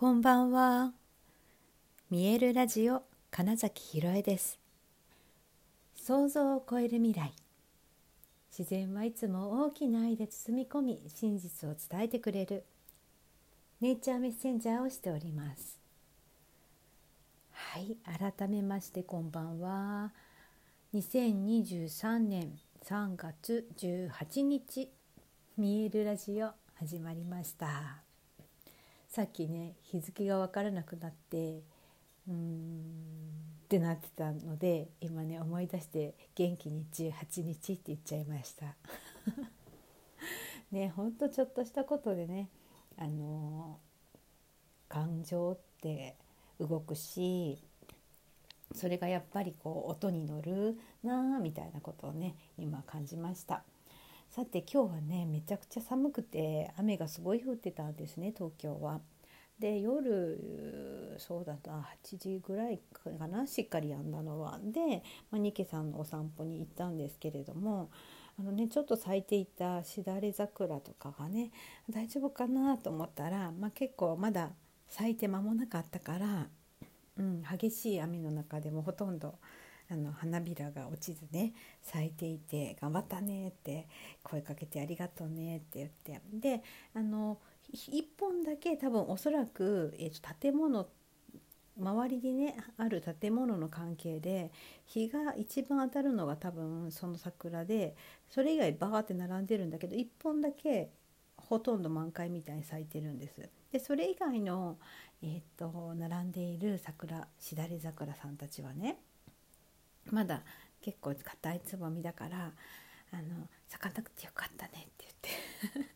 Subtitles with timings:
[0.00, 0.94] こんばんは。
[2.10, 4.58] 見えるラジオ金崎ひろえです。
[5.94, 7.34] 想像を超える未来。
[8.50, 12.64] 自然はいつも大きな愛で包み込み、真実を伝えてくれる。
[13.82, 15.78] ネイチャーメッセンジャーをしております。
[17.52, 17.98] はい、
[18.38, 20.14] 改めましてこんばんは。
[20.94, 24.90] 2023年3月18日、
[25.58, 28.09] 見えるラジオ始まりました。
[29.10, 31.62] さっきね日付が分からなくなって
[32.28, 32.80] うーん
[33.64, 38.76] ってなってたので今ね思い出して元気に18日って言っちゃいました。
[40.70, 42.48] ねほんとちょっとしたことでね
[42.96, 43.80] あの
[44.88, 46.14] 感情って
[46.60, 47.58] 動くし
[48.76, 53.64] それがやっぱりこう音に乗るなあみたいなことをね今感じました。
[54.30, 59.00] さて今日はねめちゃくちゃ寒くて雨がすごい降ってたんですね東京は。
[59.58, 62.80] で夜そうだった8時ぐらい
[63.18, 64.60] かなしっかりやんだのは。
[64.62, 67.90] で、まあ、ニケさんのお散歩に行ったんですけれども
[68.38, 71.50] あのねちょっと咲いていたしだれ桜とかがね
[71.90, 74.50] 大丈夫かなと思ったら、ま、結構まだ
[74.88, 76.46] 咲いて間もなかったから、
[77.18, 79.40] うん、激しい雨の中でもほとんど
[79.90, 81.52] あの花びらが落ちずね
[81.82, 83.88] 咲いていて「頑張ったね」って
[84.22, 86.62] 声かけて「ありがとうね」って言ってで
[86.94, 87.38] あの
[87.72, 90.88] 1本だけ多分おそらく、えー、と建物
[91.78, 94.52] 周りにねある建物の関係で
[94.86, 97.96] 日が一番当たるのが多分その桜で
[98.28, 100.90] それ以外バーって並んでるんだけど1本だけ
[101.36, 103.48] ほとんど満開みたいに咲いてるんです。
[103.72, 104.78] でそれ以外の、
[105.22, 108.98] えーと並んでいる桜しだれ桜さんたちはね
[110.10, 110.42] まだ
[110.80, 112.52] 結構硬いつぼみだから
[113.12, 115.90] あの咲かなくてよかったねって言って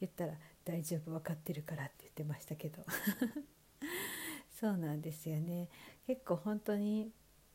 [0.00, 2.84] 言ったら「大丈夫分かってるから」って言ってましたけど。
[4.60, 5.70] そうなんですよね。
[6.06, 7.10] 結構本当に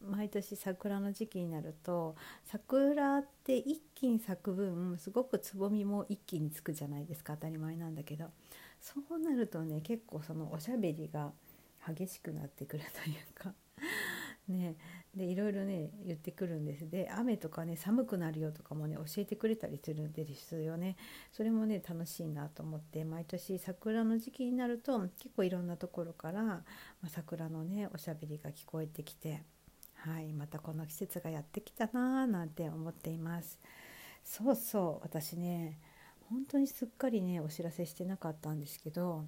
[0.00, 7.34] 毎年桜の時期になると桜って一気に咲く分すごくつぼみも一気につくじゃないですか。
[7.34, 8.30] 当たり前なんだけど。
[8.80, 11.32] そうなるとね結構そのおしゃべりが
[11.86, 13.54] 激しくなってくるというか。
[14.48, 14.76] ね。
[15.18, 16.88] でいろいろね言ってくるんです。
[16.88, 20.96] で雨とかね寒くなるよとかもね教えてくれたりするんですよね。
[21.32, 26.62] それもね楽しいなと思って毎年桜の時期になると結構いろんなところから、ま
[27.04, 29.42] あ、桜のねおしゃべりが聞こえてきて
[29.96, 33.58] はいまたこの季節がやってきたなーなんて思っています。
[34.24, 35.78] そうそう私ね
[36.30, 39.24] 本当にすっかりねお知らせしてなかったんですけど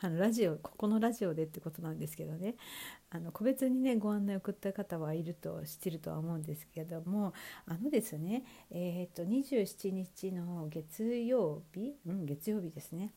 [0.00, 2.54] あのラジオここのラジオでってことなんですけどね。
[3.10, 7.32] あの個別にねご案内を送った方はいると知ってるとは思うんですけども
[7.66, 13.12] あのですねえっ、と27日の月曜日、うん、月曜日ですね。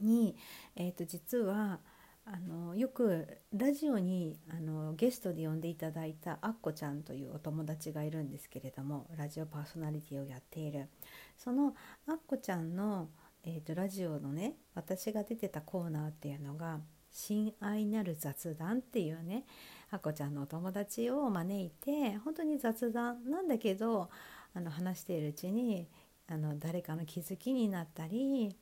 [0.00, 0.36] に、
[0.76, 1.80] えー、と実は
[2.26, 10.88] あのよくラジオにあのゲストで呼んでいただいたあっこちゃんというお友達がいるんですけれどもラジオパーソナリティをやっている。
[11.36, 11.74] その
[12.06, 13.08] あっこちゃんの
[13.46, 16.80] えーと、ラジオのね私が出てたコーナーっていうのが
[17.12, 19.44] 「親愛なる雑談」っていうね
[19.90, 24.08] あこちゃんのお友達を招いて本当に雑談なんだけど
[24.54, 25.88] あの話しているうちに
[26.26, 28.56] あの誰かの気づきになったり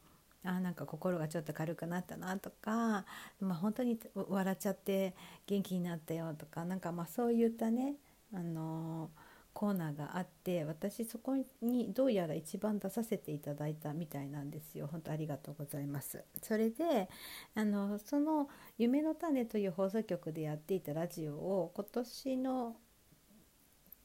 [0.45, 3.05] あなんか心がちょっと軽くなったなとか、
[3.39, 5.15] まあ、本当に笑っちゃって
[5.47, 7.95] 元気になったよとかなんかまあそういったね
[8.35, 14.89] あのーコーナーがあって私そこにどうやら一番出させていただいたみたいなんですよ。
[14.91, 16.25] 本当ありがとうございます。
[16.43, 17.09] それで
[17.55, 18.49] あのその
[18.79, 22.77] 「夢の種」という放送局でやっていたラジオを今年の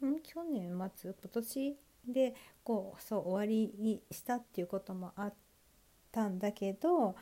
[0.03, 0.19] ん？
[0.21, 1.13] 去年末？
[1.13, 1.77] 今年
[2.07, 5.33] でこうそう終わりにしたっていうこともあっ
[6.11, 7.15] たんだけど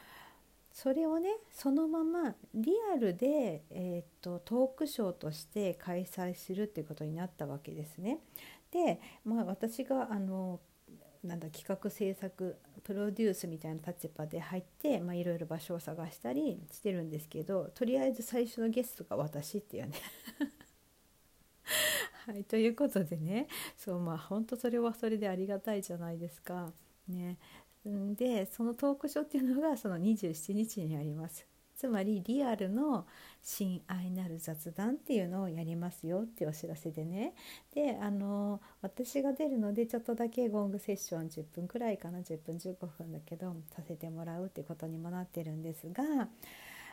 [0.75, 8.19] それをねそのままリアルで、えーと、トークショーとして開催するっていうことになったわけですね。
[8.72, 10.59] で、まあ、私があの
[11.24, 19.94] なんだ企画制作プロデュースみたいな立場で入っていろいろ場所を探したりしてるんですけどとりあえず最初のゲストが私っていうね
[22.28, 23.48] はい、ということでね
[23.78, 26.74] そうまあ本当それはそれでありがたいじゃないですか。
[27.07, 27.38] ね、
[28.15, 31.45] でそのトークショーっていうのがその27日にあります。
[31.75, 33.05] つまりリアルの
[33.41, 37.33] 親愛なる雑談っていうのをやりますよっていうお知らせでね。
[37.73, 46.03] であの私が出るのでちょっとだけゴングセッション10分くらいかな10分15分だけどさせてもらうっていうことにもなってるんですが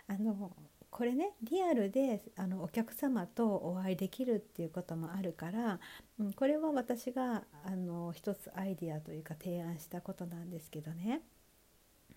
[0.08, 0.52] あの
[0.92, 5.80] これねリアルであのお客様とお会いできるっていうこともあるから、
[6.20, 11.22] うん、これは私があの一つアイディアというか提案したことなんですけどね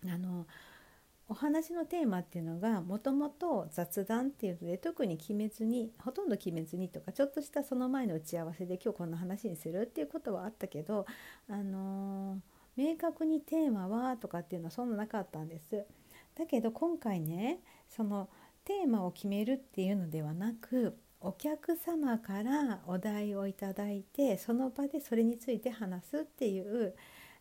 [0.05, 0.45] あの
[1.29, 11.05] お話のテーマっていうのがもともと雑談っていうので特に決めずにほとんど決めずにとかちょっとしたその前の打ち合わせで今日こんな話にするっていうことはあったけど、
[11.49, 12.39] あの、
[12.75, 15.85] 明確にテーマはとかっていうのはそんななかったんです。
[16.37, 18.29] だけど今回ねその
[18.65, 26.93] テーマを決めるっていうのではなくお客様からお題をいただいてその場でそれについて話すっていう、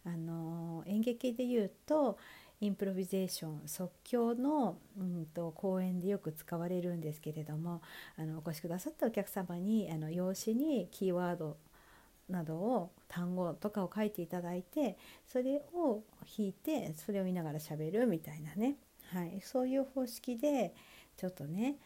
[0.06, 2.18] あの、演劇で言うと
[2.60, 7.82] インプロビゼーション即興の、うんと、講演でよく使われるんですけれども
[8.16, 11.58] あのお越しくださったお客様にあの用紙にキーワード
[12.30, 14.96] などを単語とかを書いていただいて
[15.26, 16.02] それを
[16.38, 18.76] 弾いてそれを見ながら喋るみたいなね、
[19.12, 20.74] はい、そういう方式で
[21.16, 21.76] ちょっとね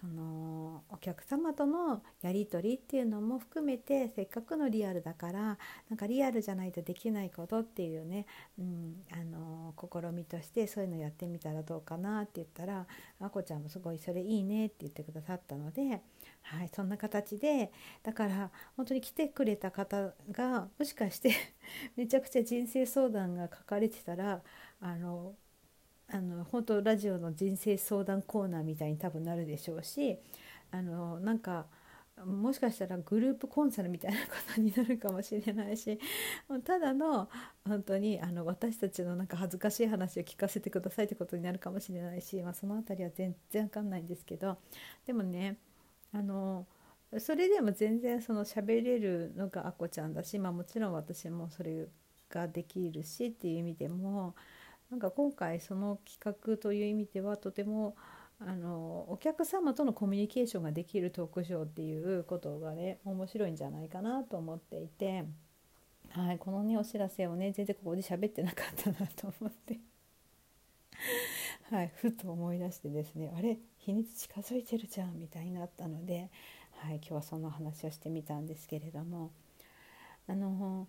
[0.00, 8.26] そのお客様とのやり取りっていうのも含めてせっかくのリアルだからなんかリアルじゃないとできないことっていうね、
[8.60, 12.86] うん、あの試みとしてそういうのやってみたらどうかなって言ったら
[13.20, 16.00] あこちゃんもすごいそれいいねって言ってくださったので、
[16.42, 17.72] はい、そんな形で
[18.04, 21.32] だから本当に来てくれた方がもしかして
[21.96, 24.42] めちゃくちゃ人生相談が書かれてたら
[24.80, 25.34] あの
[26.10, 30.18] あの本当ラジオの人生相談コーナーみたいに多分なるでしょうし
[30.70, 31.66] あのなんか
[32.24, 35.98] もしかしたらグループコンサルみたいなことになるかもしれないし
[36.64, 37.28] ただの
[37.64, 44.58] 本当にあの私たちのなんか恥ずかしい話を聞かせてくださいってことになるかもしれないし、まあ、その辺りは全然わかんないんですけど
[45.06, 45.58] でもね
[46.12, 46.66] あの
[47.18, 51.86] それでも全然その喋れるのがあこちゃんだし、まあ、もちろん私もそれ
[52.28, 54.34] ができるしっていう意味でも
[54.90, 57.96] なんか今回その企画という意味ではとても
[58.40, 65.24] あのお客様とのコミュニケーションができるトークショーっていうことがね面白いんじゃないかなと思っていて、
[66.10, 69.78] はい、このねお知らせをね全然ここで喋ってなかったなと思って。
[71.70, 76.30] はい、ふと思い出してですねあれ日にち近づいてるじゃんみたいになったので、
[76.76, 79.32] はい、今日はその話をしてみたんですけれども
[80.26, 80.88] あの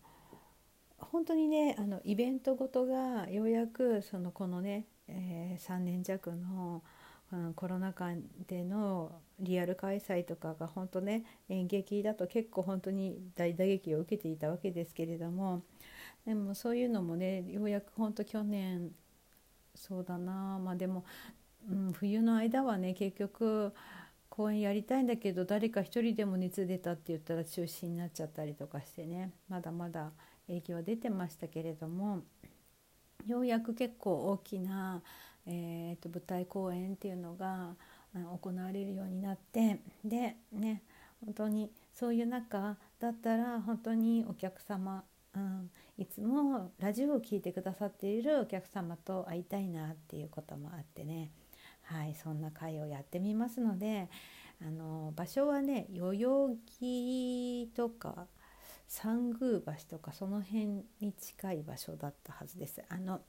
[1.11, 6.83] 本当にねあのイベントごとがようやくそのこのね、えー、3年弱の、
[7.31, 8.11] うん、コロナ禍
[8.47, 15.63] でのリアル開催とかが本当ね演劇だと結構本当に大打撃を受けていたわけですけれども
[16.25, 18.91] でもそういうのもねようやく本当去年
[19.75, 21.05] そうだなまあでも、
[21.69, 23.73] うん、冬の間はね結局
[24.29, 30.11] 公演やりたいんだけど誰か一人でも熱出たって言ったら中止になっちゃったりとかしてねまだまだ
[30.49, 32.23] 影響は出てましたけれども
[33.25, 35.01] ようやく結構大きな、
[35.45, 37.75] えーと、舞台公演っていうのが
[38.41, 40.81] 行われるようになってでね
[41.23, 45.03] 本当にそういう中だったら本当にお客様、
[45.35, 51.29] うん、いつもラジオを聴いてくださっているお客様と会いたいなっていうこともあってね
[51.83, 54.09] はいそんな会をやってみますので
[54.65, 58.27] あの場所はね代々木とか
[58.89, 62.81] 三宮橋とかその辺に近い場所だったはずです。
[62.89, 63.21] あの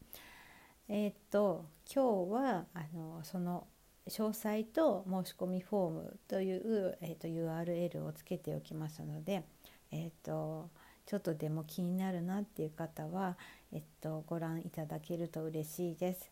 [0.89, 3.67] えー、っと今日はあのその
[4.09, 9.45] 詳細と申し込みフォームという、えー、と URL をつけておきますので、
[9.93, 10.71] えー、と
[11.05, 13.37] ちょっとでも気になるなっていう方は、
[13.71, 16.31] えっと、ご覧いただけると嬉しいです。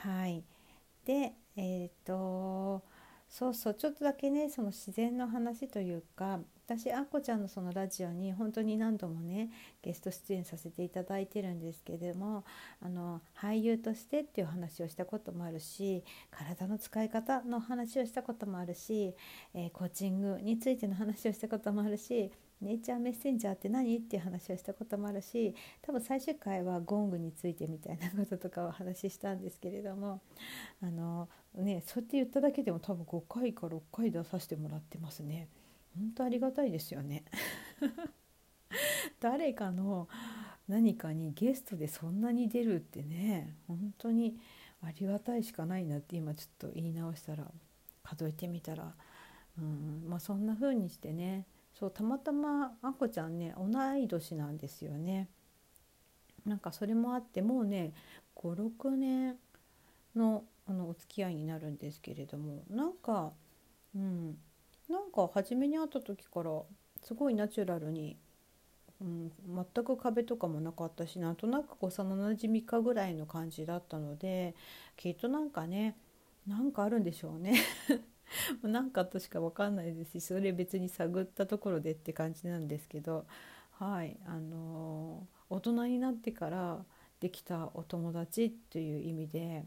[0.00, 0.42] はい、
[1.04, 2.82] でえっ、と
[3.32, 9.48] そうそうちょっとだけねその自然の話というか私あっこちゃんのそのラジオに本当に何度もね
[9.80, 12.44] ゲスト出演させていただいてるんですけれども
[12.82, 19.14] あの俳優としてっていう話をしたこともあるし体の使い方の話をしたこともあるし、
[19.54, 22.30] えー、コーチングについての話をしたこともあるし
[22.62, 23.96] ネイチャーメッセンジャーって何？
[23.96, 30.20] っていう話をしたこともあるし多分最終回はゴングについてみたいなこととかを話したんですけれども
[30.82, 35.48] あのねそうやって言っただけでも多分5回か6回出させてもらってますね。
[35.94, 37.24] 本当ありがたいですよね
[39.20, 40.08] 誰かの
[40.68, 44.38] 何かにゲストでそんなに出るってね本当に
[44.82, 47.50] ありがたいしかないなって今ちょっと言い直したら
[48.02, 48.94] 数えてみたら、
[49.58, 51.46] うんまあ、そんな風にしてね
[51.82, 55.28] そうたまたまあこちゃんね同い年なんですよね。
[56.46, 57.92] なんかそれもあってもうね
[58.36, 59.34] 56年
[60.14, 63.32] のあのお付き合いになるんですけれどもなんか
[63.96, 64.38] うん
[64.88, 66.52] なんか初めに会った時から
[67.02, 68.16] すごいナチュラルに、
[69.00, 69.32] うん、
[69.74, 74.54] 全く壁とかもなかったしなんとなく幼なじみかぐらいの感じだったので
[74.96, 75.96] きっとなんかね
[76.46, 77.60] なんかあるんでしょうね
[78.72, 83.26] 何かとしか分かんないですしそれ別に探ったところでって感じなんですけど
[83.72, 86.84] はいあのー、大人になってから
[87.20, 89.64] できたお友達という意味で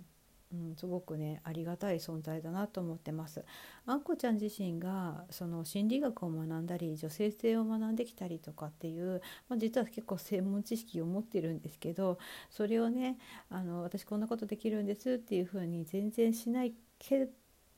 [0.53, 3.43] うん、すごくねありがたい存在だなと思ってます。
[3.85, 12.17] あんこちゃん自身がその心理学を学んだり女性性を学んできたりとかっていう、まあ、実は結構専門知識を持ってるんですけど
[12.49, 13.17] それをね
[13.49, 17.31] あの私こんなことできるんですっていうふうに全然しないけど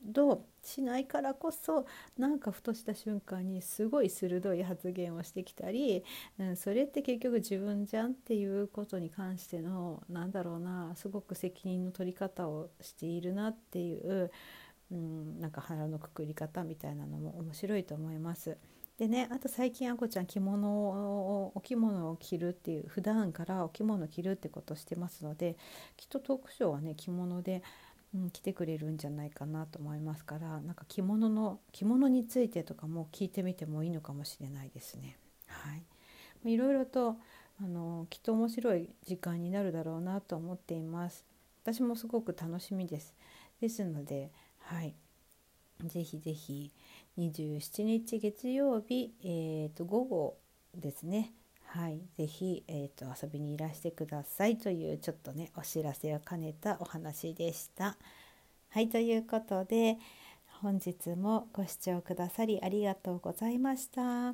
[0.03, 1.85] どしないからこそ
[2.17, 6.03] なんかふとした瞬間にすごい鋭い発言をしてきたり、
[6.39, 14.31] うん、それって結局自分じゃんっていうことに関してのなんだろうなすごく責任の取り方をしているなっていう、
[14.91, 18.57] うん、なんか腹のくくり方みたいなのも面白いと思います。
[18.97, 25.55] でねあと最近あこちゃん着物をお着物を着るっていう普段からお着物を着るってことをしてますので
[25.95, 27.61] きっとトークショーはね着物で
[28.15, 35.17] うん、来てくれるんじゃないかなと思いますからなんか着物の着物についてとかも聞いてみてもいいのかもしれないですね。
[35.47, 35.75] は
[36.45, 37.17] い、いろいろと
[37.61, 41.25] あのきっと面白い時間になるだろうなと思っています。
[41.63, 43.13] 私もすごく楽しみです。
[43.59, 44.95] ですので、はい、
[45.83, 46.71] ぜひぜひ
[47.17, 50.37] 27日月曜日、えー、と午後
[50.75, 51.33] ですね
[51.69, 57.97] はい、ぜひ、えーと、遊びにいらしてくださいというちょっとねお知らせを兼ねたお話でした。
[58.69, 59.97] はいということで
[60.61, 64.33] 本日もご視聴くださりありがとうございました。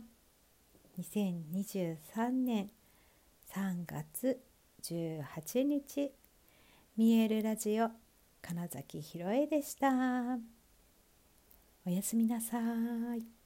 [1.00, 2.70] 2023年
[3.52, 4.40] 3月
[4.84, 6.12] 18日
[6.96, 7.90] 見えるラジオ
[8.44, 9.90] 金崎ひろえでした。
[11.86, 12.58] おやすみなさ
[13.16, 13.43] い。